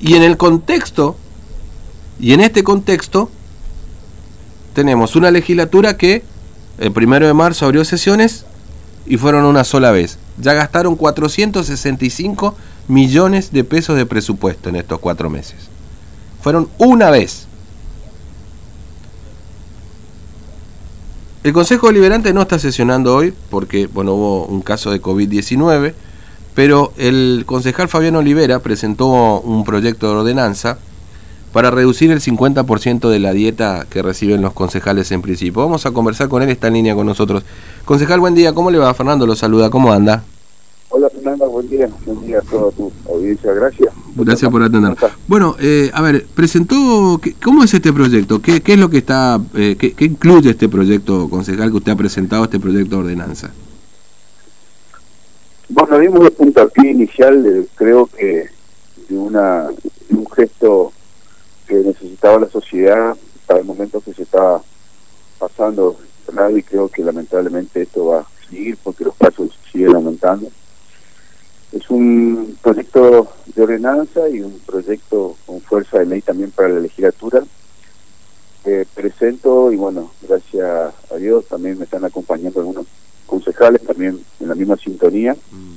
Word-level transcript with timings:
Y 0.00 0.14
en 0.14 0.22
el 0.22 0.36
contexto, 0.36 1.16
y 2.20 2.32
en 2.32 2.40
este 2.40 2.62
contexto, 2.62 3.30
tenemos 4.74 5.16
una 5.16 5.30
legislatura 5.30 5.96
que 5.96 6.22
el 6.78 6.92
primero 6.92 7.26
de 7.26 7.32
marzo 7.32 7.64
abrió 7.64 7.84
sesiones 7.84 8.44
y 9.06 9.16
fueron 9.16 9.44
una 9.44 9.64
sola 9.64 9.90
vez. 9.90 10.18
Ya 10.38 10.52
gastaron 10.52 10.96
465 10.96 12.54
millones 12.88 13.52
de 13.52 13.64
pesos 13.64 13.96
de 13.96 14.06
presupuesto 14.06 14.68
en 14.68 14.76
estos 14.76 14.98
cuatro 14.98 15.30
meses. 15.30 15.56
Fueron 16.42 16.68
una 16.78 17.10
vez. 17.10 17.46
El 21.42 21.52
Consejo 21.52 21.86
Deliberante 21.86 22.32
no 22.32 22.42
está 22.42 22.58
sesionando 22.58 23.14
hoy 23.14 23.32
porque 23.50 23.86
bueno, 23.86 24.14
hubo 24.14 24.46
un 24.46 24.62
caso 24.62 24.90
de 24.90 25.00
COVID-19, 25.00 25.94
pero 26.56 26.94
el 26.96 27.44
concejal 27.44 27.86
Fabián 27.86 28.16
Olivera 28.16 28.60
presentó 28.60 29.40
un 29.42 29.62
proyecto 29.62 30.06
de 30.06 30.16
ordenanza 30.20 30.78
para 31.52 31.70
reducir 31.70 32.10
el 32.10 32.20
50% 32.20 33.10
de 33.10 33.18
la 33.18 33.32
dieta 33.32 33.86
que 33.90 34.00
reciben 34.00 34.40
los 34.40 34.54
concejales 34.54 35.12
en 35.12 35.20
principio. 35.20 35.60
Vamos 35.60 35.84
a 35.84 35.90
conversar 35.90 36.28
con 36.28 36.42
él, 36.42 36.48
está 36.48 36.68
en 36.68 36.74
línea 36.74 36.94
con 36.94 37.04
nosotros. 37.04 37.44
Concejal, 37.84 38.20
buen 38.20 38.34
día, 38.34 38.54
¿cómo 38.54 38.70
le 38.70 38.78
va? 38.78 38.94
Fernando 38.94 39.26
lo 39.26 39.36
saluda, 39.36 39.68
¿cómo 39.68 39.92
anda? 39.92 40.24
Hola 40.88 41.10
Fernando, 41.10 41.46
buen 41.50 41.68
día, 41.68 41.90
buen 42.06 42.24
día 42.26 42.38
a 42.38 42.40
toda 42.40 42.70
tu 42.70 42.90
audiencia, 43.06 43.52
gracias. 43.52 43.92
Gracias 44.14 44.50
por 44.50 44.62
atender. 44.62 44.96
Bueno, 45.28 45.56
eh, 45.60 45.90
a 45.92 46.00
ver, 46.00 46.24
presentó, 46.34 47.20
¿cómo 47.44 47.64
es 47.64 47.74
este 47.74 47.92
proyecto? 47.92 48.40
¿Qué, 48.40 48.62
qué 48.62 48.72
es 48.72 48.78
lo 48.78 48.88
que 48.88 48.98
está, 48.98 49.38
eh, 49.54 49.76
qué, 49.78 49.94
incluye 50.06 50.50
este 50.50 50.70
proyecto, 50.70 51.28
concejal, 51.28 51.70
que 51.70 51.76
usted 51.76 51.92
ha 51.92 51.96
presentado, 51.96 52.44
este 52.44 52.58
proyecto 52.58 52.96
de 52.96 53.02
ordenanza? 53.02 53.50
Bueno, 55.68 55.98
dimos 55.98 56.24
el 56.24 56.32
puntapié 56.32 56.90
inicial, 56.92 57.68
creo 57.74 58.06
que 58.06 58.48
de, 59.08 59.18
una, 59.18 59.68
un 60.10 60.30
gesto 60.30 60.92
que 61.66 61.74
necesitaba 61.74 62.40
la 62.40 62.48
sociedad 62.48 63.16
para 63.46 63.60
el 63.60 63.66
momento 63.66 64.00
que 64.00 64.14
se 64.14 64.22
estaba 64.22 64.62
pasando 65.38 65.96
y 66.54 66.62
creo 66.62 66.88
que 66.88 67.02
lamentablemente 67.02 67.82
esto 67.82 68.06
va 68.06 68.20
a 68.20 68.26
seguir 68.48 68.76
porque 68.82 69.04
los 69.04 69.16
casos 69.16 69.58
siguen 69.72 69.94
aumentando. 69.94 70.48
Es 71.72 71.88
un 71.88 72.56
proyecto 72.62 73.28
de 73.54 73.62
ordenanza 73.62 74.28
y 74.28 74.40
un 74.40 74.58
proyecto 74.60 75.36
con 75.46 75.60
fuerza 75.60 75.98
de 75.98 76.06
ley 76.06 76.20
también 76.20 76.50
para 76.50 76.68
la 76.68 76.80
legislatura. 76.80 77.42
presento 78.94 79.72
y 79.72 79.76
bueno, 79.76 80.10
gracias 80.22 80.92
a 81.10 81.16
Dios 81.16 81.46
también 81.46 81.78
me 81.78 81.84
están 81.84 82.04
acompañando 82.04 82.60
algunos 82.60 82.86
concejales 83.26 83.82
también 83.82 84.20
en 84.40 84.48
la 84.48 84.54
misma 84.54 84.76
sintonía. 84.76 85.34
Mm. 85.34 85.74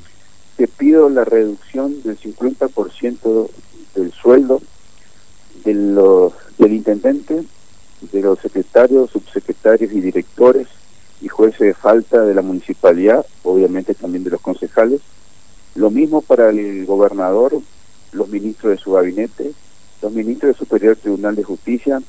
Te 0.57 0.67
pido 0.67 1.09
la 1.09 1.25
reducción 1.25 2.01
del 2.03 2.19
50% 2.19 3.49
del 3.95 4.11
sueldo 4.13 4.61
de 5.63 5.73
los, 5.73 6.33
del 6.57 6.73
intendente, 6.73 7.43
de 8.01 8.21
los 8.21 8.39
secretarios, 8.39 9.11
subsecretarios 9.11 9.91
y 9.91 10.01
directores 10.01 10.67
y 11.21 11.27
jueces 11.27 11.59
de 11.59 11.73
falta 11.73 12.23
de 12.23 12.33
la 12.33 12.41
municipalidad, 12.41 13.25
obviamente 13.43 13.93
también 13.93 14.23
de 14.23 14.29
los 14.29 14.41
concejales. 14.41 15.01
Lo 15.75 15.89
mismo 15.91 16.21
para 16.21 16.49
el 16.49 16.85
gobernador, 16.85 17.59
los 18.11 18.29
ministros 18.29 18.71
de 18.71 18.77
su 18.77 18.93
gabinete, 18.93 19.51
los 20.01 20.11
ministros 20.11 20.51
del 20.51 20.59
Superior 20.59 20.95
Tribunal 20.95 21.35
de 21.35 21.43
Justicia, 21.43 22.01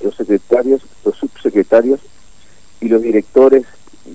los 0.00 0.14
secretarios, 0.16 0.82
los 1.04 1.16
subsecretarios 1.16 2.00
y 2.80 2.88
los 2.88 3.02
directores 3.02 3.64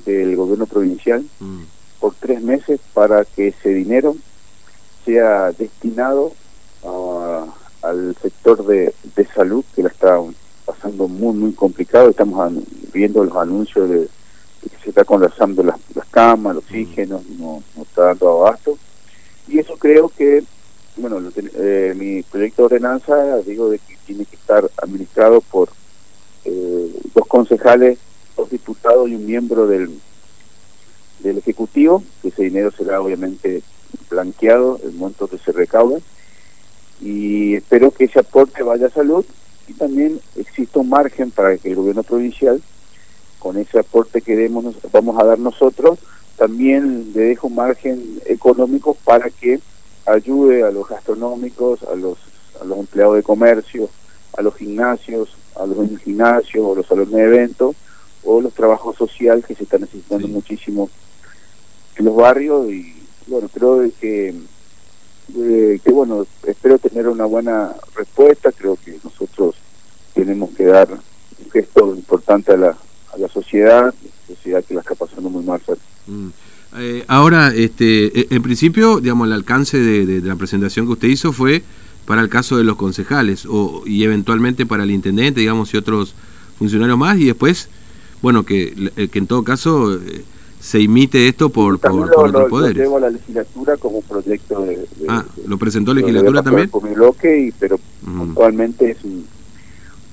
del 0.05 0.35
gobierno 0.35 0.65
provincial 0.65 1.25
mm. 1.39 1.61
por 1.99 2.15
tres 2.15 2.41
meses 2.41 2.79
para 2.93 3.25
que 3.25 3.49
ese 3.49 3.69
dinero 3.69 4.15
sea 5.05 5.51
destinado 5.51 6.33
a, 6.83 7.45
al 7.81 8.15
sector 8.21 8.65
de, 8.65 8.93
salud 9.33 9.63
que 9.75 9.83
la 9.83 9.89
está 9.89 10.19
pasando 10.65 11.07
muy, 11.07 11.33
muy 11.33 11.53
complicado. 11.53 12.09
Estamos 12.09 12.53
viendo 12.93 13.23
los 13.23 13.35
anuncios 13.35 13.89
de, 13.89 14.09
que 14.61 14.77
se 14.83 14.89
está 14.89 15.03
colapsando 15.03 15.63
las, 15.63 15.79
las 15.95 16.07
camas, 16.07 16.51
el 16.51 16.57
oxígeno, 16.59 17.23
no, 17.37 17.63
no 17.75 17.83
está 17.83 18.05
dando 18.05 18.29
abasto. 18.29 18.77
Y 19.47 19.59
eso 19.59 19.75
creo 19.77 20.09
que, 20.09 20.43
bueno, 20.97 21.19
eh, 21.35 21.93
mi 21.95 22.23
proyecto 22.23 22.61
de 22.63 22.75
ordenanza, 22.75 23.37
digo, 23.39 23.69
de 23.69 23.79
que 23.79 23.97
tiene 24.05 24.25
que 24.25 24.35
estar 24.35 24.69
administrado 24.81 25.41
por 25.41 25.69
eh, 26.45 26.91
dos 27.13 27.27
concejales, 27.27 27.97
dos 28.35 28.49
diputados 28.49 29.09
y 29.09 29.15
un 29.15 29.25
miembro 29.25 29.67
del, 29.67 29.99
del 31.19 31.37
Ejecutivo, 31.37 32.03
que 32.21 32.29
ese 32.29 32.43
dinero 32.43 32.71
será 32.71 33.01
obviamente 33.01 33.61
blanqueado, 34.09 34.79
el 34.83 34.93
monto 34.93 35.27
que 35.27 35.37
se 35.37 35.51
recauda 35.51 35.99
y 37.01 37.55
espero 37.55 37.91
que 37.91 38.05
ese 38.05 38.19
aporte 38.19 38.61
vaya 38.63 38.87
a 38.87 38.91
salud 38.91 39.25
y 39.67 39.73
también 39.73 40.19
exista 40.35 40.79
un 40.79 40.89
margen 40.89 41.31
para 41.31 41.57
que 41.57 41.69
el 41.69 41.75
gobierno 41.75 42.03
provincial, 42.03 42.61
con 43.39 43.57
ese 43.57 43.79
aporte 43.79 44.21
que 44.21 44.35
demos, 44.35 44.75
vamos 44.91 45.19
a 45.19 45.25
dar 45.25 45.39
nosotros, 45.39 45.99
también 46.37 47.11
le 47.13 47.21
deje 47.21 47.47
un 47.47 47.55
margen 47.55 48.21
económico 48.25 48.95
para 49.03 49.29
que 49.29 49.59
ayude 50.05 50.63
a 50.63 50.71
los 50.71 50.87
gastronómicos, 50.87 51.83
a 51.83 51.95
los, 51.95 52.17
a 52.61 52.65
los 52.65 52.77
empleados 52.77 53.15
de 53.15 53.23
comercio, 53.23 53.89
a 54.37 54.41
los 54.41 54.55
gimnasios, 54.55 55.35
a 55.55 55.65
los 55.65 55.77
gimnasios 55.99 56.63
o 56.65 56.75
los 56.75 56.85
salones 56.85 57.13
de 57.13 57.23
eventos 57.23 57.75
o 58.31 58.41
los 58.41 58.53
trabajos 58.53 58.95
sociales 58.95 59.45
que 59.45 59.55
se 59.55 59.63
están 59.63 59.81
necesitando 59.81 60.27
muchísimo 60.27 60.89
en 61.95 62.05
los 62.05 62.15
barrios 62.15 62.71
y 62.71 62.95
bueno, 63.27 63.49
creo 63.53 63.89
que 63.99 64.33
eh, 65.37 65.79
que 65.83 65.91
bueno, 65.91 66.25
espero 66.45 66.77
tener 66.77 67.07
una 67.07 67.25
buena 67.25 67.73
respuesta, 67.95 68.51
creo 68.51 68.77
que 68.83 68.97
nosotros 69.03 69.55
tenemos 70.13 70.49
que 70.51 70.65
dar 70.65 70.89
un 70.91 71.51
gesto 71.51 71.95
importante 71.95 72.51
a 72.51 72.57
la, 72.57 72.77
a 73.13 73.17
la 73.17 73.27
sociedad, 73.29 73.93
sociedad 74.27 74.63
que 74.63 74.73
la 74.73 74.81
está 74.81 74.95
pasando 74.95 75.29
muy 75.29 75.43
mal. 75.43 75.61
Mm. 76.07 76.27
Eh, 76.77 77.03
ahora, 77.07 77.53
este, 77.53 78.19
e, 78.19 78.27
en 78.29 78.41
principio, 78.41 78.99
digamos, 78.99 79.27
el 79.27 79.33
alcance 79.33 79.77
de, 79.77 80.21
la 80.21 80.35
presentación 80.35 80.85
que 80.85 80.93
usted 80.93 81.07
hizo 81.07 81.33
fue 81.33 81.63
para 82.05 82.21
el 82.21 82.29
caso 82.29 82.57
de 82.57 82.63
los 82.63 82.75
concejales 82.75 83.45
o, 83.45 83.83
y 83.85 84.03
eventualmente 84.03 84.65
para 84.65 84.83
el 84.83 84.91
intendente, 84.91 85.41
digamos, 85.41 85.73
y 85.73 85.77
otros 85.77 86.15
funcionarios 86.57 86.97
más, 86.97 87.17
y 87.19 87.25
después, 87.25 87.69
bueno, 88.21 88.43
que, 88.43 89.09
que 89.11 89.19
en 89.19 89.27
todo 89.27 89.43
caso... 89.43 89.95
Eh, 89.95 90.23
se 90.61 90.79
imite 90.79 91.27
esto 91.27 91.49
por, 91.49 91.79
por, 91.79 92.11
por 92.11 92.27
otros 92.27 92.49
poderes. 92.49 92.87
Lo 92.87 92.99
la 92.99 93.09
legislatura 93.09 93.77
como 93.77 94.01
proyecto 94.01 94.61
de... 94.61 94.87
ah, 95.09 95.25
¿lo 95.47 95.57
presentó 95.57 95.91
legislatura 95.91 96.43
también? 96.43 96.69
Con 96.69 96.87
mi 96.87 96.93
bloque, 96.93 97.47
y, 97.47 97.51
pero 97.51 97.79
actualmente 98.05 98.91
es 98.91 98.97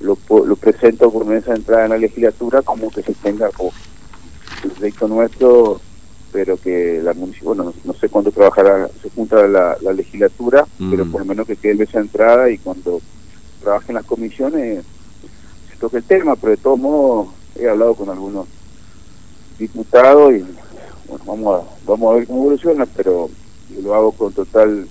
lo, 0.00 0.16
lo 0.46 0.56
presento 0.56 1.12
por 1.12 1.26
mesa 1.26 1.50
de 1.50 1.58
entrada 1.58 1.84
en 1.84 1.90
la 1.90 1.98
legislatura 1.98 2.62
como 2.62 2.90
que 2.90 3.02
se 3.02 3.12
tenga 3.14 3.50
como 3.50 3.72
proyecto 4.74 5.06
nuestro, 5.06 5.80
pero 6.32 6.56
que 6.56 7.00
la 7.02 7.14
bueno, 7.42 7.74
no, 7.84 7.92
sé 7.94 8.08
cuándo 8.08 8.30
trabajará, 8.30 8.88
se 9.02 9.10
junta 9.10 9.46
la, 9.46 9.76
la 9.82 9.92
legislatura, 9.92 10.66
pero 10.90 11.04
por 11.06 11.20
lo 11.20 11.26
menos 11.26 11.46
que 11.46 11.56
quede 11.56 11.74
mesa 11.74 11.98
de 11.98 12.04
entrada 12.04 12.50
y 12.50 12.58
cuando 12.58 13.00
trabajen 13.60 13.96
las 13.96 14.04
comisiones 14.04 14.84
se 15.70 15.76
toque 15.78 15.98
el 15.98 16.04
tema, 16.04 16.36
pero 16.36 16.52
de 16.52 16.56
todos 16.56 16.78
modos 16.78 17.28
he 17.58 17.68
hablado 17.68 17.94
con 17.94 18.08
algunos 18.08 18.46
diputado 19.58 20.30
y 20.30 20.44
bueno, 21.08 21.24
vamos 21.26 21.60
a, 21.60 21.86
vamos 21.86 22.12
a 22.12 22.16
ver 22.16 22.26
cómo 22.26 22.42
evoluciona, 22.42 22.86
pero 22.86 23.28
lo 23.82 23.94
hago 23.94 24.12
con 24.12 24.32
total 24.32 24.86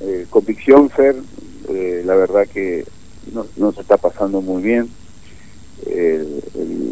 eh, 0.00 0.26
convicción, 0.30 0.90
Fer. 0.90 1.16
Eh, 1.68 2.02
la 2.04 2.16
verdad 2.16 2.46
que 2.52 2.84
no, 3.32 3.46
no, 3.56 3.72
se 3.72 3.82
está 3.82 3.96
pasando 3.96 4.40
muy 4.40 4.62
bien. 4.62 4.88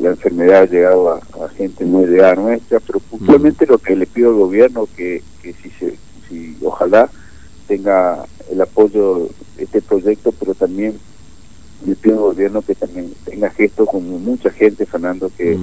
la 0.03 0.10
enfermedad 0.10 0.62
ha 0.62 0.66
llegado 0.66 1.10
a, 1.10 1.48
gente 1.56 1.84
muy 1.84 2.06
de 2.06 2.36
nuestra, 2.36 2.80
pero 2.80 3.00
puntualmente 3.00 3.66
lo 3.66 3.78
que 3.78 3.97
le 3.97 4.06
pido 4.06 4.30
al 4.30 4.36
gobierno 4.36 4.88
que, 4.97 5.22
que 5.42 5.53
si, 5.54 5.70
se, 5.70 5.97
si 6.28 6.56
ojalá 6.62 7.10
tenga 7.66 8.25
el 8.50 8.60
apoyo 8.60 9.28
de 9.56 9.65
este 9.65 9.80
proyecto, 9.80 10.33
pero 10.33 10.54
también 10.54 10.98
le 11.86 11.94
pido 11.94 12.16
al 12.16 12.34
gobierno 12.34 12.62
que 12.62 12.74
también 12.74 13.12
tenga 13.24 13.50
gestos 13.50 13.88
como 13.88 14.18
mucha 14.18 14.50
gente, 14.50 14.86
Fernando, 14.86 15.30
que 15.36 15.59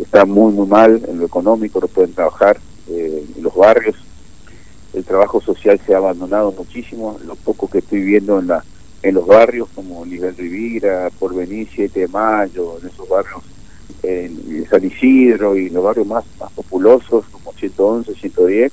está 0.00 0.24
muy, 0.24 0.52
muy 0.52 0.66
mal 0.66 1.02
en 1.08 1.18
lo 1.18 1.26
económico, 1.26 1.80
no 1.80 1.88
pueden 1.88 2.12
trabajar 2.12 2.58
eh, 2.88 3.24
en 3.36 3.42
los 3.42 3.54
barrios. 3.54 3.96
El 4.92 5.04
trabajo 5.04 5.40
social 5.40 5.80
se 5.84 5.94
ha 5.94 5.98
abandonado 5.98 6.52
muchísimo, 6.52 7.18
lo 7.26 7.34
poco 7.34 7.68
que 7.68 7.78
estoy 7.78 8.02
viendo 8.02 8.38
en 8.38 8.48
la 8.48 8.64
en 9.04 9.14
los 9.14 9.26
barrios 9.26 9.68
como 9.74 10.04
Nivel 10.06 10.34
Rivira, 10.34 11.10
Porvenir, 11.18 11.68
7 11.74 12.00
de 12.00 12.08
Mayo, 12.08 12.78
en 12.80 12.88
esos 12.88 13.06
barrios, 13.06 13.42
en 14.02 14.66
San 14.68 14.82
Isidro 14.82 15.56
y 15.56 15.68
los 15.68 15.84
barrios 15.84 16.06
más, 16.06 16.24
más 16.40 16.50
populosos 16.52 17.26
como 17.30 17.52
111, 17.52 18.14
110, 18.14 18.72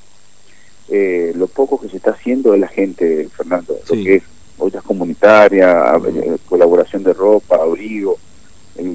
eh, 0.88 1.34
lo 1.36 1.48
poco 1.48 1.82
que 1.82 1.90
se 1.90 1.98
está 1.98 2.12
haciendo 2.12 2.54
de 2.54 2.60
la 2.60 2.70
gente, 2.70 3.28
Fernando, 3.36 3.78
lo 3.90 3.96
que 3.96 4.16
es 4.16 4.24
ollas 4.62 4.84
comunitarias, 4.84 6.02
eh, 6.06 6.38
colaboración 6.48 7.04
de 7.04 7.14
ropa, 7.14 7.56
abrigo, 7.56 8.18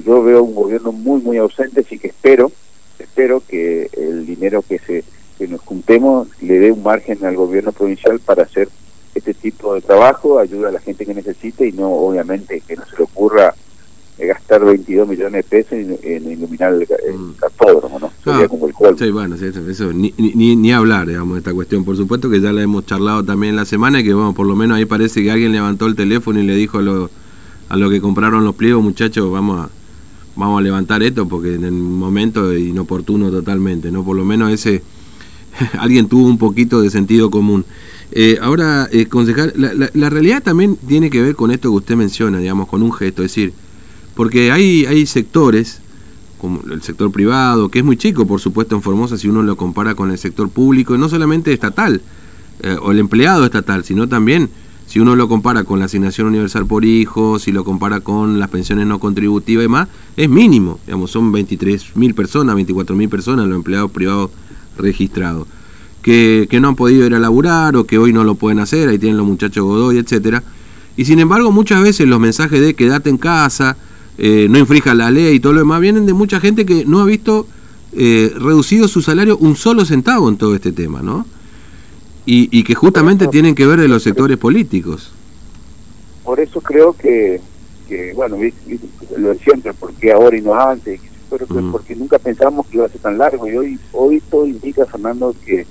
yo 0.05 0.23
veo 0.23 0.43
un 0.43 0.55
gobierno 0.55 0.91
muy 0.91 1.21
muy 1.21 1.37
ausente 1.37 1.81
así 1.81 1.99
que 1.99 2.07
espero 2.07 2.51
espero 2.99 3.41
que 3.47 3.89
el 3.93 4.25
dinero 4.25 4.63
que 4.67 4.79
se 4.79 5.03
que 5.37 5.47
nos 5.47 5.61
juntemos 5.61 6.27
le 6.41 6.59
dé 6.59 6.71
un 6.71 6.83
margen 6.83 7.23
al 7.23 7.35
gobierno 7.35 7.71
provincial 7.71 8.19
para 8.19 8.43
hacer 8.43 8.69
este 9.13 9.33
tipo 9.33 9.73
de 9.73 9.81
trabajo, 9.81 10.39
ayuda 10.39 10.69
a 10.69 10.71
la 10.71 10.79
gente 10.79 11.05
que 11.05 11.13
necesite 11.13 11.67
y 11.67 11.71
no, 11.71 11.91
obviamente, 11.91 12.61
que 12.61 12.75
no 12.75 12.85
se 12.85 12.97
le 12.97 13.03
ocurra 13.03 13.55
gastar 14.25 14.65
22 14.65 15.07
millones 15.07 15.33
de 15.33 15.43
pesos 15.43 15.73
en, 16.03 16.31
iluminar 16.31 16.73
el, 16.73 16.81
mm. 17.17 17.33
cartódromo, 17.33 17.99
¿no? 17.99 18.11
Sería 18.23 18.45
ah, 18.45 18.47
como 18.47 18.67
el 18.67 18.73
cual. 18.73 18.97
Sí, 18.97 19.11
bueno, 19.11 19.35
eso, 19.35 19.93
ni, 19.93 20.13
ni, 20.17 20.55
ni, 20.55 20.71
hablar, 20.71 21.07
digamos, 21.07 21.35
de 21.35 21.39
esta 21.39 21.53
cuestión. 21.53 21.83
Por 21.83 21.95
supuesto 21.95 22.29
que 22.29 22.41
ya 22.41 22.51
la 22.51 22.63
hemos 22.63 22.85
charlado 22.85 23.23
también 23.23 23.55
la 23.55 23.65
semana 23.65 23.99
y 23.99 24.03
que, 24.03 24.13
bueno, 24.13 24.33
por 24.33 24.47
lo 24.47 24.55
menos 24.55 24.77
ahí 24.77 24.85
parece 24.85 25.21
que 25.21 25.31
alguien 25.31 25.51
levantó 25.51 25.85
el 25.85 25.95
teléfono 25.95 26.39
y 26.39 26.43
le 26.43 26.55
dijo 26.55 26.79
a 26.79 26.81
lo, 26.81 27.11
a 27.69 27.77
lo 27.77 27.89
que 27.89 28.01
compraron 28.01 28.43
los 28.43 28.55
pliegos, 28.55 28.83
muchachos, 28.83 29.31
vamos 29.31 29.59
a, 29.59 29.69
vamos 30.35 30.59
a 30.59 30.63
levantar 30.63 31.03
esto 31.03 31.27
porque 31.27 31.53
en 31.55 31.65
el 31.65 31.73
momento 31.73 32.55
inoportuno 32.55 33.29
totalmente, 33.29 33.91
¿no? 33.91 34.03
Por 34.03 34.15
lo 34.15 34.25
menos 34.25 34.51
ese, 34.51 34.81
alguien 35.79 36.07
tuvo 36.07 36.27
un 36.27 36.37
poquito 36.37 36.81
de 36.81 36.89
sentido 36.89 37.29
común. 37.29 37.65
Eh, 38.11 38.39
ahora, 38.41 38.87
eh, 38.91 39.05
concejal, 39.05 39.53
la, 39.55 39.73
la, 39.73 39.89
la 39.93 40.09
realidad 40.09 40.41
también 40.41 40.75
tiene 40.75 41.09
que 41.09 41.21
ver 41.21 41.35
con 41.35 41.51
esto 41.51 41.69
que 41.69 41.75
usted 41.75 41.95
menciona, 41.95 42.39
digamos, 42.39 42.67
con 42.67 42.81
un 42.81 42.93
gesto, 42.93 43.21
es 43.21 43.31
decir, 43.31 43.53
porque 44.17 44.51
hay, 44.51 44.87
hay 44.87 45.05
sectores, 45.05 45.79
como 46.39 46.61
el 46.71 46.81
sector 46.81 47.11
privado, 47.11 47.69
que 47.69 47.79
es 47.79 47.85
muy 47.85 47.97
chico, 47.97 48.25
por 48.25 48.41
supuesto, 48.41 48.75
en 48.75 48.81
Formosa, 48.81 49.15
si 49.15 49.29
uno 49.29 49.43
lo 49.43 49.55
compara 49.55 49.93
con 49.93 50.09
el 50.09 50.17
sector 50.17 50.49
público, 50.49 50.95
y 50.95 50.97
no 50.97 51.07
solamente 51.07 51.53
estatal, 51.53 52.01
eh, 52.63 52.75
o 52.81 52.91
el 52.91 52.97
empleado 52.97 53.45
estatal, 53.45 53.83
sino 53.83 54.09
también 54.09 54.49
si 54.87 54.99
uno 54.99 55.15
lo 55.15 55.27
compara 55.29 55.65
con 55.65 55.77
la 55.77 55.85
asignación 55.85 56.27
universal 56.27 56.65
por 56.65 56.83
hijo, 56.83 57.37
si 57.37 57.51
lo 57.51 57.63
compara 57.63 57.99
con 57.99 58.39
las 58.39 58.49
pensiones 58.49 58.87
no 58.87 58.97
contributivas 58.97 59.61
y 59.61 59.65
demás, 59.65 59.87
es 60.15 60.27
mínimo. 60.27 60.79
Digamos, 60.87 61.11
son 61.11 61.31
23.000 61.31 62.15
personas, 62.15 62.55
24.000 62.55 63.09
personas 63.09 63.45
los 63.45 63.55
empleados 63.55 63.91
privados 63.91 64.31
registrados. 64.79 65.47
Que, 66.01 66.47
que, 66.49 66.59
no 66.59 66.69
han 66.69 66.75
podido 66.75 67.05
ir 67.05 67.13
a 67.13 67.19
laburar 67.19 67.75
o 67.75 67.85
que 67.85 67.99
hoy 67.99 68.13
no 68.13 68.23
lo 68.23 68.33
pueden 68.33 68.57
hacer, 68.57 68.89
ahí 68.89 68.97
tienen 68.97 69.17
los 69.17 69.27
muchachos 69.27 69.63
Godoy, 69.63 69.99
etcétera. 69.99 70.41
Y 70.95 71.05
sin 71.05 71.19
embargo, 71.19 71.51
muchas 71.51 71.83
veces 71.83 72.07
los 72.07 72.19
mensajes 72.19 72.59
de 72.59 72.73
quédate 72.73 73.11
en 73.11 73.17
casa, 73.17 73.77
eh, 74.17 74.47
no 74.49 74.57
infrija 74.57 74.95
la 74.95 75.11
ley 75.11 75.35
y 75.35 75.39
todo 75.39 75.53
lo 75.53 75.59
demás, 75.59 75.79
vienen 75.79 76.05
de 76.05 76.13
mucha 76.13 76.39
gente 76.39 76.65
que 76.65 76.85
no 76.85 77.01
ha 77.01 77.05
visto 77.05 77.45
eh, 77.93 78.33
reducido 78.35 78.87
su 78.87 79.01
salario 79.01 79.37
un 79.37 79.55
solo 79.55 79.85
centavo 79.85 80.27
en 80.27 80.37
todo 80.37 80.55
este 80.55 80.71
tema, 80.71 81.01
¿no? 81.01 81.25
Y, 82.29 82.63
que 82.65 82.75
justamente 82.75 83.27
tienen 83.27 83.55
que 83.55 83.65
ver 83.65 83.79
de 83.79 83.87
los 83.87 84.03
sectores 84.03 84.37
políticos. 84.37 85.13
Por 86.25 86.41
eso 86.41 86.59
creo 86.59 86.91
que, 86.91 87.39
bueno, 88.15 88.35
lo 89.15 89.29
de 89.29 89.39
siempre, 89.39 89.71
porque 89.73 90.11
ahora 90.11 90.37
y 90.37 90.41
no 90.41 90.53
antes, 90.53 90.99
pero 91.29 91.45
mm. 91.47 91.71
porque 91.71 91.95
nunca 91.95 92.19
pensamos 92.19 92.67
que 92.67 92.77
iba 92.77 92.85
a 92.85 92.89
ser 92.89 92.99
tan 92.99 93.17
largo 93.17 93.47
y 93.47 93.55
hoy 93.55 93.79
hoy 93.93 94.21
todo 94.29 94.45
indica, 94.45 94.85
Fernando, 94.85 95.33
que, 95.45 95.65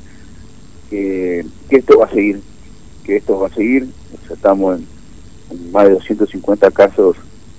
que, 0.89 1.45
esto 1.69 1.99
va 1.99 2.07
a 2.07 2.11
seguir, 2.11 2.41
que 3.05 3.17
esto 3.17 3.39
va 3.39 3.49
a 3.49 3.55
seguir, 3.55 3.91
estamos 4.31 4.79
en, 4.79 4.87
en 5.51 5.73
más 5.73 5.85
de 5.85 5.91
250 5.91 6.71
casos 6.71 7.17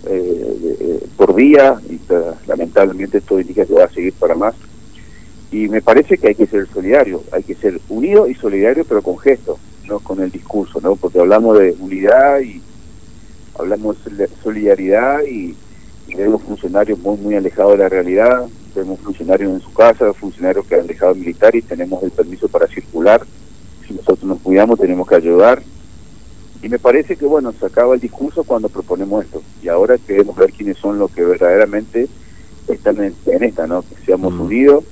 eh, 0.09 1.07
por 1.15 1.35
día 1.35 1.79
y 1.89 1.95
eh, 1.95 2.31
lamentablemente 2.47 3.17
esto 3.17 3.39
indica 3.39 3.65
que 3.65 3.73
va 3.73 3.85
a 3.85 3.89
seguir 3.89 4.13
para 4.13 4.35
más. 4.35 4.55
Y 5.51 5.69
me 5.69 5.81
parece 5.81 6.17
que 6.17 6.27
hay 6.27 6.35
que 6.35 6.45
ser 6.45 6.67
solidario, 6.67 7.23
hay 7.31 7.43
que 7.43 7.55
ser 7.55 7.79
unido 7.89 8.27
y 8.27 8.35
solidario, 8.35 8.83
pero 8.85 9.01
con 9.01 9.17
gestos, 9.17 9.57
no 9.87 9.99
con 9.99 10.21
el 10.21 10.29
discurso, 10.29 10.81
¿no? 10.81 10.95
Porque 10.95 11.19
hablamos 11.19 11.57
de 11.57 11.75
unidad 11.79 12.41
y 12.41 12.61
hablamos 13.57 13.97
de 14.05 14.29
solidaridad 14.43 15.21
y, 15.23 15.55
vemos 16.15 16.41
funcionarios 16.41 16.97
muy, 16.97 17.15
muy 17.17 17.35
alejados 17.35 17.73
de 17.73 17.77
la 17.77 17.89
realidad, 17.89 18.47
vemos 18.73 18.99
funcionarios 19.01 19.51
en 19.53 19.61
su 19.61 19.71
casa, 19.71 20.11
funcionarios 20.13 20.65
que 20.65 20.73
han 20.73 20.87
dejado 20.87 21.13
militar 21.13 21.55
y 21.55 21.61
tenemos 21.61 22.01
el 22.01 22.09
permiso 22.09 22.47
para 22.47 22.65
circular. 22.65 23.21
Si 23.87 23.93
nosotros 23.93 24.23
nos 24.23 24.39
cuidamos, 24.39 24.79
tenemos 24.79 25.07
que 25.07 25.15
ayudar 25.15 25.61
y 26.61 26.69
me 26.69 26.79
parece 26.79 27.15
que, 27.15 27.25
bueno, 27.25 27.53
se 27.53 27.65
acaba 27.65 27.93
el 27.93 27.99
discurso 27.99 28.43
cuando 28.43 28.69
proponemos 28.69 29.25
esto. 29.25 29.41
Y 29.61 29.67
ahora 29.67 29.97
queremos 29.97 30.35
ver 30.35 30.51
quiénes 30.51 30.77
son 30.77 30.97
los 30.97 31.11
que 31.11 31.23
verdaderamente 31.23 32.07
están 32.67 32.97
en, 33.01 33.43
esta, 33.43 33.67
¿no? 33.67 33.83
Que 33.83 33.95
seamos 34.05 34.33
mm. 34.33 34.41
unidos 34.41 34.83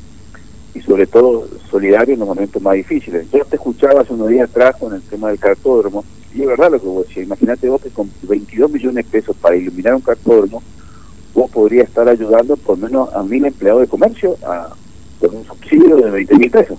y 0.73 0.81
sobre 0.81 1.07
todo 1.07 1.47
solidarios 1.69 2.15
en 2.15 2.19
los 2.19 2.27
momentos 2.27 2.61
más 2.61 2.75
difíciles. 2.75 3.27
Yo 3.31 3.43
te 3.45 3.55
escuchaba 3.55 4.01
hace 4.01 4.13
unos 4.13 4.29
días 4.29 4.49
atrás 4.49 4.75
con 4.77 4.93
el 4.93 5.01
tema 5.01 5.29
del 5.29 5.39
cartódromo, 5.39 6.03
y 6.33 6.41
es 6.41 6.47
verdad 6.47 6.71
lo 6.71 6.79
que 6.79 6.87
vos 6.87 7.07
decías. 7.07 7.25
Imagínate 7.25 7.69
vos 7.69 7.81
que 7.81 7.89
con 7.89 8.11
22 8.23 8.71
millones 8.71 9.05
de 9.05 9.11
pesos 9.11 9.35
para 9.37 9.55
iluminar 9.55 9.95
un 9.95 10.01
cartódromo, 10.01 10.61
vos 11.33 11.49
podrías 11.49 11.87
estar 11.87 12.07
ayudando 12.07 12.57
por 12.57 12.77
menos 12.77 13.13
a 13.13 13.23
mil 13.23 13.45
empleados 13.45 13.81
de 13.81 13.87
comercio 13.87 14.37
a, 14.45 14.69
con 15.19 15.35
un 15.35 15.45
subsidio 15.45 15.95
de 15.95 16.11
20 16.11 16.37
mil 16.37 16.51
pesos. 16.51 16.77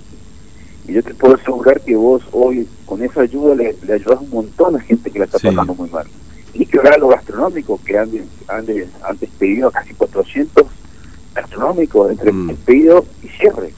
Y 0.87 0.93
yo 0.93 1.03
te 1.03 1.15
puedo 1.15 1.35
asegurar 1.35 1.81
que 1.81 1.97
vos 1.97 2.23
hoy 2.33 2.69
con 2.87 3.03
esa 3.03 3.21
ayuda 3.23 3.55
le, 3.55 3.77
ayudas 3.93 4.19
a 4.19 4.21
un 4.21 4.31
montón 4.31 4.77
a 4.77 4.81
gente 4.81 5.11
que 5.11 5.19
la 5.19 5.27
está 5.27 5.39
pasando 5.39 5.75
muy 5.75 5.91
mal. 5.91 6.07
Y 6.55 6.65
que 6.65 6.79
ahora 6.79 6.97
lo 6.97 7.09
gastronómico, 7.09 7.79
que 7.85 7.99
han, 7.99 8.09
han, 8.49 8.65
han 9.03 9.19
despedido 9.19 9.71
casi 9.71 9.93
400 9.93 10.65
gastronómicos 11.35 12.13
entre 12.13 12.33
mm. 12.33 12.47
despido 12.47 13.05
y 13.23 13.29
cierre. 13.29 13.75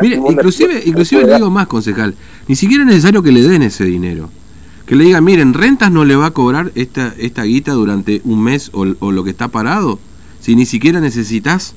mire, 0.00 0.16
inclusive, 0.16 0.82
inclusive 0.84 1.24
le 1.24 1.34
digo 1.34 1.50
más, 1.50 1.66
concejal, 1.66 2.14
ni 2.46 2.54
siquiera 2.54 2.84
es 2.84 2.88
necesario 2.88 3.22
que 3.22 3.32
le 3.32 3.42
den 3.42 3.62
ese 3.62 3.84
dinero. 3.84 4.30
Que 4.86 4.94
le 4.94 5.04
digan, 5.04 5.24
miren, 5.24 5.54
rentas 5.54 5.90
no 5.90 6.04
le 6.04 6.16
va 6.16 6.26
a 6.26 6.30
cobrar 6.32 6.70
esta, 6.74 7.14
esta 7.18 7.44
guita 7.44 7.72
durante 7.72 8.20
un 8.24 8.42
mes 8.42 8.70
o, 8.72 8.86
o 9.00 9.12
lo 9.12 9.24
que 9.24 9.30
está 9.30 9.48
parado, 9.48 9.98
si 10.40 10.54
ni 10.54 10.66
siquiera 10.66 11.00
necesitas 11.00 11.74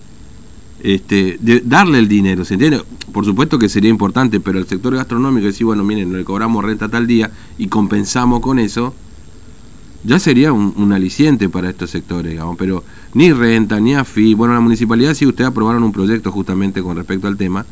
este, 0.85 1.39
de 1.41 1.61
darle 1.61 1.97
el 1.97 2.07
dinero, 2.07 2.45
¿se 2.45 2.53
entiende? 2.53 2.79
Por 3.11 3.25
supuesto 3.25 3.57
que 3.57 3.69
sería 3.69 3.89
importante, 3.89 4.39
pero 4.39 4.59
el 4.59 4.67
sector 4.67 4.95
gastronómico 4.95 5.47
decir, 5.47 5.65
bueno, 5.65 5.83
miren, 5.83 6.13
le 6.13 6.23
cobramos 6.23 6.63
renta 6.63 6.87
tal 6.87 7.07
día 7.07 7.31
y 7.57 7.69
compensamos 7.69 8.39
con 8.39 8.59
eso, 8.59 8.93
ya 10.03 10.19
sería 10.19 10.53
un, 10.53 10.93
aliciente 10.93 11.49
para 11.49 11.71
estos 11.71 11.89
sectores, 11.89 12.33
digamos, 12.33 12.55
pero 12.59 12.83
ni 13.15 13.33
renta, 13.33 13.79
ni 13.79 13.95
AFI, 13.95 14.35
bueno, 14.35 14.53
la 14.53 14.59
municipalidad, 14.59 15.15
si 15.15 15.25
ustedes 15.25 15.49
aprobaron 15.49 15.81
un 15.81 15.91
proyecto 15.91 16.31
justamente 16.31 16.83
con 16.83 16.95
respecto 16.95 17.27
al 17.27 17.35
tema, 17.35 17.65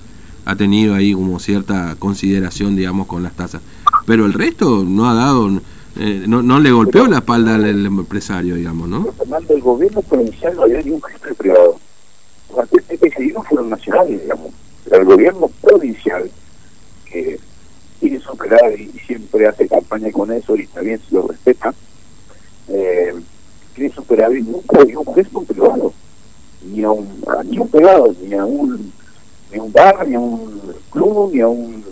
ha 0.46 0.56
tenido 0.56 0.96
ahí 0.96 1.14
como 1.14 1.40
cierta 1.40 1.96
consideración, 2.00 2.76
digamos, 2.76 3.06
con 3.06 3.22
las 3.22 3.34
tasas, 3.34 3.62
pero 4.08 4.26
el 4.26 4.34
resto 4.34 4.84
no 4.84 5.08
ha 5.08 5.14
dado, 5.14 5.62
eh, 6.00 6.24
no, 6.26 6.42
no 6.42 6.60
le 6.60 6.72
golpeó 6.72 7.06
la 7.06 7.18
espalda 7.18 7.54
al, 7.54 7.86
empresario, 7.86 8.56
digamos, 8.56 8.90
¿no? 8.90 9.08
el 9.50 9.62
gobierno 9.62 10.02
provincial 10.02 10.56
no 10.56 10.64
había 10.64 10.82
ni 10.82 10.90
un 10.90 11.02
jefe 12.62 12.98
privado 12.98 13.10
que 13.10 13.42
fueron 13.44 13.70
nacionales, 13.70 14.22
digamos. 14.22 14.52
el 14.92 15.06
gobierno 15.06 15.48
provincial, 15.62 16.30
que 17.06 17.40
tiene 18.00 18.20
su 18.20 18.36
y 18.78 19.00
siempre 19.00 19.48
hace 19.48 19.68
campaña 19.68 20.12
con 20.12 20.32
eso, 20.32 20.56
y 20.56 20.68
también 20.68 21.00
se 21.08 21.16
lo 21.16 21.28
respeta, 21.28 21.74
eh, 22.68 23.14
tiene 23.76 23.94
superávit 23.94 24.46
nunca 24.46 24.84
dio 24.84 25.02
un 25.02 25.16
gesto 25.16 25.42
privado, 25.44 25.94
ni 26.66 26.84
a 26.84 26.92
un, 26.92 27.24
ni 27.46 27.58
un 27.58 27.68
privado, 27.68 28.14
ni 28.22 28.34
a 28.34 28.46
un, 28.46 28.92
ni 29.52 29.58
a 29.58 29.64
un 29.64 29.72
bar, 29.72 30.08
ni 30.08 30.16
a 30.16 30.20
un 30.20 30.62
club, 30.92 31.32
ni 31.34 31.42
a 31.42 31.48
un 31.48 31.84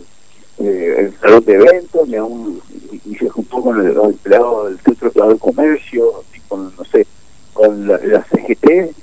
eh, 0.60 1.12
salón 1.22 1.46
de 1.46 1.54
eventos, 1.54 2.08
ni 2.08 2.16
a 2.16 2.24
un, 2.24 2.62
y, 3.06 3.16
se 3.16 3.30
juntó 3.30 3.62
con 3.62 3.94
los 3.94 4.06
empleados 4.06 4.70
del 4.70 4.80
centro 4.80 5.30
de 5.30 5.40
comercio, 5.40 6.24
y 6.36 6.40
con, 6.42 6.74
no 6.78 6.86
sé, 6.86 7.08
con 7.54 7.88
la, 7.88 7.98
la 8.00 8.24
CGT, 8.26 8.94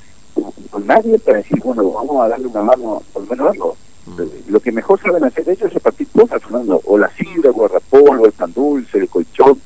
con 0.78 0.86
nadie 0.86 1.18
para 1.18 1.38
decir, 1.38 1.58
bueno, 1.64 1.90
vamos 1.90 2.24
a 2.24 2.28
darle 2.28 2.46
una 2.46 2.62
mano, 2.62 3.02
por 3.12 3.22
lo 3.22 3.28
menos 3.28 3.50
algo. 3.50 3.76
Mm. 4.06 4.50
Lo 4.52 4.60
que 4.60 4.70
mejor 4.70 5.00
saben 5.00 5.24
hacer 5.24 5.48
ellos 5.48 5.66
es 5.66 5.74
repartir 5.74 6.06
cosas, 6.08 6.40
Fernando, 6.40 6.80
o 6.84 6.96
la 6.96 7.10
sidra, 7.16 7.48
el 7.48 7.52
guardapolvo, 7.52 8.26
el 8.26 8.32
pan 8.32 8.52
dulce, 8.52 8.98
el 8.98 9.08
colchón. 9.08 9.60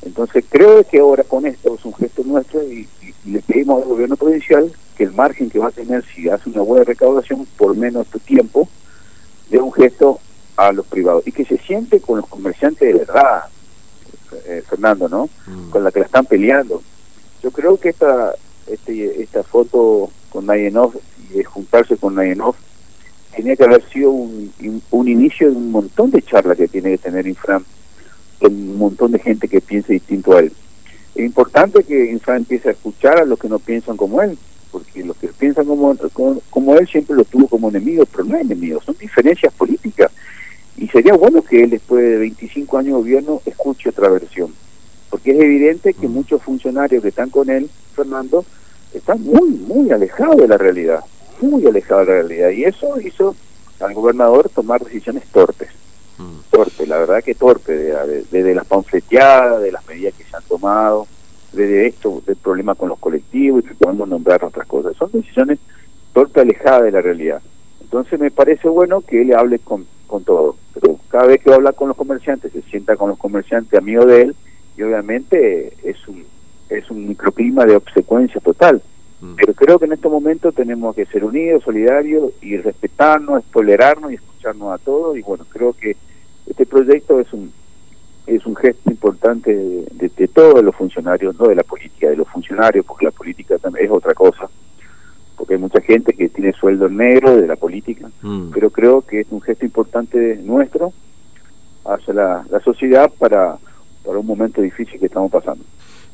Entonces 0.00 0.44
creo 0.48 0.84
que 0.84 1.00
ahora 1.00 1.22
con 1.24 1.46
esto 1.46 1.74
es 1.74 1.84
un 1.84 1.94
gesto 1.94 2.22
nuestro 2.24 2.62
y, 2.62 2.88
le 3.24 3.40
pedimos 3.40 3.82
al 3.82 3.88
gobierno 3.88 4.16
provincial 4.16 4.72
que 4.96 5.04
el 5.04 5.12
margen 5.12 5.48
que 5.48 5.60
va 5.60 5.68
a 5.68 5.70
tener 5.70 6.04
si 6.04 6.28
hace 6.28 6.50
una 6.50 6.62
buena 6.62 6.82
recaudación 6.82 7.46
por 7.56 7.76
menos 7.76 8.08
tiempo, 8.24 8.68
dé 9.48 9.60
un 9.60 9.72
gesto 9.72 10.18
a 10.56 10.72
los 10.72 10.84
privados 10.86 11.24
y 11.24 11.30
que 11.30 11.44
se 11.44 11.56
siente 11.58 12.00
con 12.00 12.16
los 12.16 12.26
comerciantes 12.26 12.80
de 12.80 12.98
verdad, 12.98 13.44
eh, 14.46 14.64
Fernando, 14.68 15.08
¿no? 15.08 15.28
Mm. 15.46 15.70
Con 15.70 15.84
la 15.84 15.92
que 15.92 16.00
la 16.00 16.06
están 16.06 16.26
peleando. 16.26 16.82
Yo 17.44 17.52
creo 17.52 17.76
que 17.76 17.90
esta 17.90 18.34
este, 18.66 19.22
esta 19.22 19.42
foto 19.42 20.10
con 20.30 20.46
Nayenov 20.46 20.92
y 21.30 21.38
de 21.38 21.44
juntarse 21.44 21.96
con 21.96 22.14
Nayenov 22.14 22.54
tenía 23.34 23.56
que 23.56 23.64
haber 23.64 23.82
sido 23.90 24.10
un, 24.10 24.52
un 24.90 25.08
inicio 25.08 25.50
de 25.50 25.56
un 25.56 25.70
montón 25.70 26.10
de 26.10 26.22
charlas 26.22 26.56
que 26.56 26.68
tiene 26.68 26.90
que 26.90 26.98
tener 26.98 27.26
Infram 27.26 27.64
con 28.38 28.52
un 28.52 28.76
montón 28.76 29.12
de 29.12 29.18
gente 29.18 29.48
que 29.48 29.60
piense 29.60 29.92
distinto 29.94 30.36
a 30.36 30.40
él. 30.40 30.52
Es 31.14 31.24
importante 31.24 31.82
que 31.84 32.10
Infram 32.10 32.38
empiece 32.38 32.68
a 32.68 32.72
escuchar 32.72 33.18
a 33.20 33.24
los 33.24 33.38
que 33.38 33.48
no 33.48 33.58
piensan 33.58 33.96
como 33.96 34.20
él, 34.22 34.36
porque 34.70 35.04
los 35.04 35.16
que 35.16 35.28
piensan 35.28 35.66
como, 35.66 35.94
como, 36.50 36.74
él 36.76 36.88
siempre 36.88 37.16
lo 37.16 37.24
tuvo 37.24 37.46
como 37.46 37.68
enemigos, 37.68 38.08
pero 38.10 38.24
no 38.24 38.36
enemigos, 38.36 38.84
son 38.84 38.96
diferencias 38.98 39.52
políticas. 39.52 40.10
Y 40.76 40.88
sería 40.88 41.12
bueno 41.12 41.42
que 41.42 41.64
él, 41.64 41.70
después 41.70 42.02
de 42.02 42.16
25 42.16 42.78
años 42.78 42.86
de 42.86 43.00
gobierno, 43.00 43.42
escuche 43.44 43.90
otra 43.90 44.08
versión. 44.08 44.52
Porque 45.10 45.32
es 45.32 45.40
evidente 45.40 45.92
que 45.92 46.08
mm. 46.08 46.12
muchos 46.12 46.42
funcionarios 46.42 47.02
que 47.02 47.10
están 47.10 47.28
con 47.28 47.50
él, 47.50 47.68
Fernando, 47.92 48.44
está 48.92 49.14
muy, 49.14 49.50
muy 49.50 49.90
alejado 49.90 50.36
de 50.36 50.48
la 50.48 50.58
realidad, 50.58 51.04
muy 51.40 51.66
alejado 51.66 52.00
de 52.00 52.06
la 52.06 52.12
realidad. 52.12 52.50
Y 52.50 52.64
eso 52.64 53.00
hizo 53.00 53.34
al 53.80 53.94
gobernador 53.94 54.48
tomar 54.48 54.82
decisiones 54.84 55.24
torpes, 55.32 55.70
Mm. 56.18 56.50
Torpe, 56.50 56.86
la 56.86 56.98
verdad 56.98 57.24
que 57.24 57.34
torpe, 57.34 57.72
desde 58.30 58.54
las 58.54 58.66
panfleteadas, 58.66 59.62
de 59.62 59.72
las 59.72 59.86
medidas 59.86 60.14
que 60.14 60.24
se 60.24 60.36
han 60.36 60.42
tomado, 60.44 61.06
desde 61.52 61.86
esto, 61.86 62.22
del 62.26 62.36
problema 62.36 62.74
con 62.74 62.88
los 62.88 62.98
colectivos 62.98 63.64
y 63.64 63.68
que 63.68 63.74
podemos 63.74 64.08
nombrar 64.08 64.44
otras 64.44 64.66
cosas. 64.66 64.96
Son 64.96 65.10
decisiones 65.12 65.58
torpe 66.12 66.40
alejadas 66.40 66.84
de 66.84 66.92
la 66.92 67.00
realidad. 67.00 67.42
Entonces 67.80 68.20
me 68.20 68.30
parece 68.30 68.68
bueno 68.68 69.00
que 69.00 69.22
él 69.22 69.34
hable 69.34 69.58
con, 69.58 69.86
con 70.06 70.24
todo, 70.24 70.56
pero 70.74 70.98
cada 71.08 71.26
vez 71.26 71.42
que 71.42 71.52
habla 71.52 71.72
con 71.72 71.88
los 71.88 71.96
comerciantes, 71.96 72.52
se 72.52 72.62
sienta 72.62 72.96
con 72.96 73.10
los 73.10 73.18
comerciantes 73.18 73.78
amigo 73.78 74.04
de 74.06 74.22
él 74.22 74.36
y 74.76 74.82
obviamente 74.82 75.74
es 75.82 75.96
un, 76.08 76.24
es 76.68 76.90
un 76.90 77.08
microclima 77.08 77.64
de 77.66 77.76
obsecuencia 77.76 78.40
total. 78.40 78.82
Mm. 79.20 79.34
Pero 79.36 79.54
creo 79.54 79.78
que 79.78 79.86
en 79.86 79.92
estos 79.92 80.10
momentos 80.10 80.54
tenemos 80.54 80.94
que 80.94 81.06
ser 81.06 81.24
unidos, 81.24 81.62
solidarios 81.64 82.32
y 82.40 82.56
respetarnos, 82.56 83.44
tolerarnos 83.52 84.12
y 84.12 84.16
escucharnos 84.16 84.72
a 84.72 84.78
todos. 84.78 85.16
Y 85.16 85.22
bueno, 85.22 85.44
creo 85.48 85.72
que 85.72 85.96
este 86.46 86.66
proyecto 86.66 87.20
es 87.20 87.32
un 87.32 87.52
es 88.26 88.46
un 88.46 88.54
gesto 88.54 88.90
importante 88.90 89.52
de, 89.52 90.28
todos 90.28 90.62
los 90.62 90.74
funcionarios, 90.74 91.38
no 91.38 91.48
de 91.48 91.56
la 91.56 91.64
política, 91.64 92.08
de 92.08 92.16
los 92.16 92.28
funcionarios, 92.28 92.86
porque 92.86 93.06
la 93.06 93.10
política 93.10 93.58
también 93.58 93.86
es 93.86 93.90
otra 93.90 94.14
cosa, 94.14 94.48
porque 95.36 95.54
hay 95.54 95.60
mucha 95.60 95.80
gente 95.80 96.12
que 96.12 96.28
tiene 96.28 96.52
sueldo 96.52 96.88
negro 96.88 97.36
de 97.36 97.46
la 97.46 97.56
política, 97.56 98.08
mm. 98.22 98.50
pero 98.52 98.70
creo 98.70 99.02
que 99.02 99.20
es 99.20 99.26
un 99.30 99.40
gesto 99.40 99.64
importante 99.64 100.38
nuestro 100.42 100.92
hacia 101.84 102.14
la, 102.14 102.46
la 102.48 102.60
sociedad 102.60 103.10
para, 103.18 103.58
para 104.04 104.18
un 104.18 104.26
momento 104.26 104.62
difícil 104.62 105.00
que 105.00 105.06
estamos 105.06 105.30
pasando. 105.30 105.64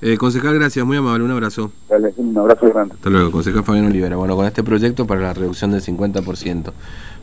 Eh, 0.00 0.17
concejal, 0.17 0.55
gracias, 0.55 0.87
muy 0.87 0.97
amable, 0.97 1.25
un 1.25 1.31
abrazo. 1.33 1.73
Dale, 1.88 2.12
un 2.17 2.38
abrazo 2.38 2.69
grande. 2.69 2.95
Hasta 2.95 3.11
luego, 3.11 3.33
concejal 3.33 3.64
Fabián 3.64 3.87
Olivera. 3.87 4.17
Bueno, 4.17 4.37
con 4.37 4.47
este 4.47 4.62
proyecto 4.62 5.07
para 5.07 5.21
la 5.21 5.35
reducción 5.35 5.73
del 5.73 5.83
50%. 5.83 6.73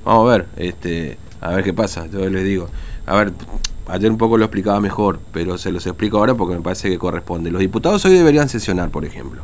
Vamos 0.04 0.30
a 0.30 0.38
ver, 0.38 0.48
este, 0.58 1.18
a 1.40 1.52
ver 1.52 1.64
qué 1.64 1.74
pasa, 1.74 2.08
yo 2.08 2.30
les 2.30 2.44
digo. 2.44 2.68
A 3.06 3.16
ver, 3.16 3.32
ayer 3.88 4.12
un 4.12 4.18
poco 4.18 4.38
lo 4.38 4.46
explicaba 4.46 4.82
mejor, 4.82 5.20
pero 5.32 5.58
se 5.58 5.72
los 5.72 5.88
explico 5.88 6.18
ahora 6.18 6.36
porque 6.36 6.56
me 6.56 6.62
parece 6.62 6.90
que 6.90 7.00
corresponde. 7.00 7.50
Los 7.50 7.62
diputados 7.62 8.04
hoy 8.06 8.14
deberían 8.14 8.50
sesionar, 8.50 8.90
por 8.90 9.06
ejemplo. 9.06 9.44